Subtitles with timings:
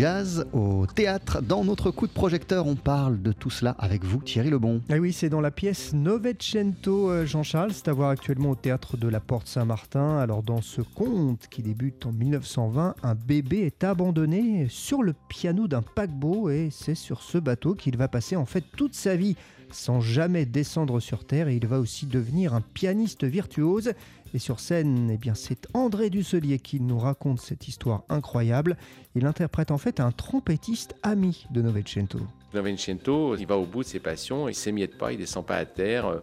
[0.00, 1.42] jazz au théâtre.
[1.42, 4.80] Dans notre coup de projecteur, on parle de tout cela avec vous, Thierry Lebon.
[4.88, 7.72] Ah oui, c'est dans la pièce Novecento, euh, Jean-Charles.
[7.74, 10.16] C'est à voir actuellement au théâtre de la Porte Saint-Martin.
[10.16, 15.68] Alors, dans ce conte qui débute en 1920, un bébé est abandonné sur le piano
[15.68, 19.36] d'un paquebot et c'est sur ce bateau qu'il va passer en fait toute sa vie
[19.72, 23.92] sans jamais descendre sur terre il va aussi devenir un pianiste virtuose.
[24.32, 28.76] Et sur scène, eh bien, c'est André Dusselier qui nous raconte cette histoire incroyable.
[29.16, 32.20] Il interprète en fait un trompettiste ami de Novecento.
[32.54, 35.64] Novecento, il va au bout de ses passions, il s'émiette pas, il descend pas à
[35.64, 36.06] terre.
[36.06, 36.18] Euh,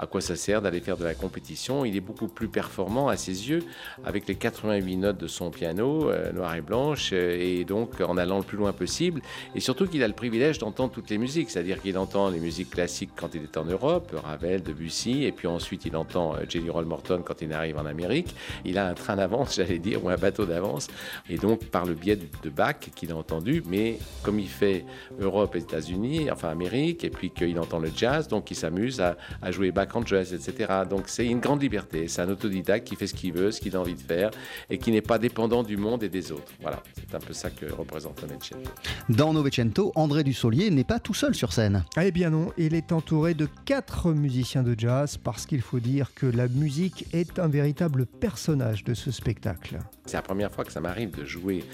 [0.00, 1.84] à quoi ça sert d'aller faire de la compétition?
[1.84, 3.64] Il est beaucoup plus performant à ses yeux
[4.04, 8.16] avec les 88 notes de son piano, euh, noir et blanche, euh, et donc en
[8.16, 9.20] allant le plus loin possible.
[9.56, 12.70] Et surtout qu'il a le privilège d'entendre toutes les musiques, c'est-à-dire qu'il entend les musiques
[12.70, 16.84] classiques quand il est en Europe, Ravel, Debussy, et puis ensuite il entend Jelly Roll
[16.84, 18.36] Morton quand il arrive en Amérique.
[18.64, 20.86] Il a un train d'avance, j'allais dire, ou un bateau d'avance,
[21.28, 24.84] et donc par le biais de Bach qu'il a entendu, mais comme il fait
[25.20, 29.16] Europe et États-Unis, enfin Amérique, et puis qu'il entend le jazz, donc il s'amuse à,
[29.50, 30.72] jouer Bach en jazz, etc.
[30.88, 32.08] Donc c'est une grande liberté.
[32.08, 34.30] C'est un autodidacte qui fait ce qu'il veut, ce qu'il a envie de faire,
[34.70, 36.52] et qui n'est pas dépendant du monde et des autres.
[36.60, 38.70] Voilà, c'est un peu ça que représente Novecento.
[39.08, 41.84] Dans Novecento, André Dussolier n'est pas tout seul sur scène.
[42.00, 46.12] Eh bien non, il est entouré de quatre musiciens de jazz parce qu'il faut dire
[46.14, 49.78] que la musique est un véritable personnage de ce spectacle.
[50.08, 51.64] C'est la première fois que ça m'arrive de jouer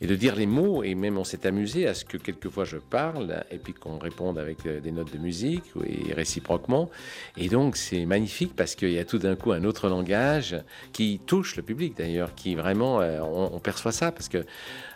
[0.00, 2.76] et de dire les mots, et même on s'est amusé à ce que quelquefois je
[2.76, 6.90] parle, et puis qu'on réponde avec euh, des notes de musique, et réciproquement.
[7.36, 10.56] Et donc c'est magnifique parce qu'il y a tout d'un coup un autre langage
[10.92, 14.44] qui touche le public d'ailleurs, qui vraiment, euh, on, perçoit ça, parce que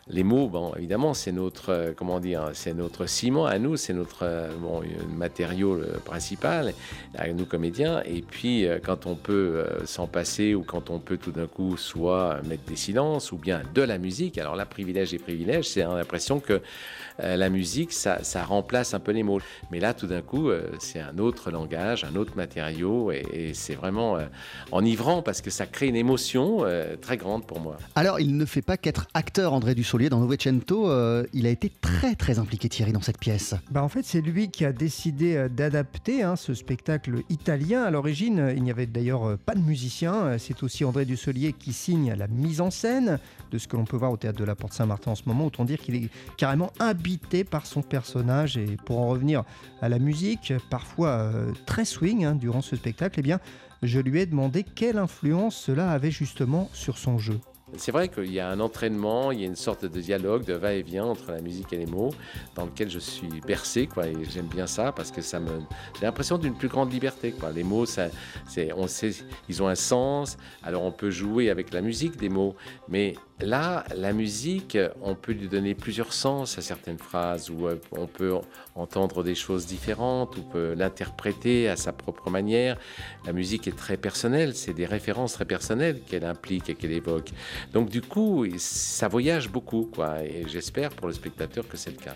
[0.08, 3.92] les mots, bon, évidemment, c'est notre, euh, comment dire, c'est notre ciment à nous, c'est
[3.92, 4.82] notre bon,
[5.16, 6.74] matériau principal,
[7.16, 8.02] à nous comédiens.
[8.04, 12.40] Et puis, quand on peut s'en passer ou quand on peut tout d'un coup soit
[12.48, 16.40] mettre des silences ou bien de la musique, alors là, privilège et privilèges, c'est l'impression
[16.40, 16.60] que
[17.20, 19.40] euh, la musique, ça, remplace un peu les mots.
[19.70, 23.74] Mais là, tout d'un coup, euh, c'est un autre langage, un autre matériau, et, c'est
[23.74, 24.24] vraiment euh,
[24.70, 26.64] enivrant parce que ça crée une émotion
[27.00, 27.76] très grande pour moi.
[27.94, 30.90] Alors, il ne fait pas qu'être acteur, André Dans Novecento,
[31.34, 33.54] il a été très très impliqué, Thierry, dans cette pièce.
[33.70, 37.82] Bah, en fait, c'est lui qui a décidé d'adapter hein, ce spectacle italien.
[37.82, 40.38] À l'origine, il n'y avait d'ailleurs pas de musicien.
[40.38, 43.18] C'est aussi André Dussolier qui signe la mise en scène
[43.50, 45.44] de ce que l'on peut voir au théâtre de la Porte Saint-Martin en ce moment.
[45.44, 46.08] Autant dire qu'il est
[46.38, 48.56] carrément habité par son personnage.
[48.56, 49.44] Et pour en revenir
[49.82, 53.40] à la musique, parfois euh, très swing hein, durant ce spectacle, eh bien,
[53.82, 57.38] je lui ai demandé quelle influence cela avait justement sur son jeu.
[57.76, 60.52] C'est vrai qu'il y a un entraînement, il y a une sorte de dialogue, de
[60.52, 62.10] va-et-vient entre la musique et les mots,
[62.54, 63.88] dans lequel je suis bercé,
[64.30, 65.50] j'aime bien ça parce que ça me,
[65.98, 67.34] j'ai l'impression d'une plus grande liberté.
[67.54, 67.86] Les mots,
[69.48, 70.36] ils ont un sens.
[70.62, 72.54] Alors on peut jouer avec la musique des mots,
[72.88, 77.76] mais là, la musique, on peut lui donner plusieurs sens à certaines phrases, ou euh,
[77.92, 78.34] on peut
[78.74, 82.78] entendre des choses différentes, ou peut l'interpréter à sa propre manière.
[83.26, 87.30] La musique est très personnelle, c'est des références très personnelles qu'elle implique et qu'elle évoque.
[87.72, 90.22] Donc du coup, ça voyage beaucoup, quoi.
[90.22, 92.14] Et j'espère pour le spectateur que c'est le cas.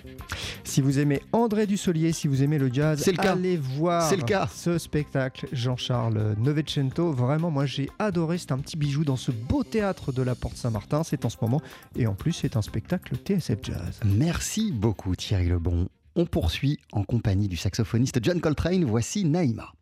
[0.64, 4.48] Si vous aimez André Dussolier, si vous aimez le jazz, allez voir le cas.
[4.52, 5.48] ce spectacle.
[5.52, 8.38] Jean-Charles Novecento, vraiment, moi j'ai adoré.
[8.38, 11.02] C'est un petit bijou dans ce beau théâtre de la Porte Saint-Martin.
[11.04, 11.62] C'est en ce moment.
[11.96, 14.00] Et en plus, c'est un spectacle TSF Jazz.
[14.04, 15.88] Merci beaucoup Thierry Lebon.
[16.14, 18.84] On poursuit en compagnie du saxophoniste John Coltrane.
[18.84, 19.72] Voici Naïma.